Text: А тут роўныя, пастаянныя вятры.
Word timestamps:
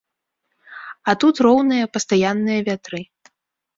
А 1.11 1.15
тут 1.23 1.35
роўныя, 1.47 1.91
пастаянныя 1.99 2.59
вятры. 2.71 2.99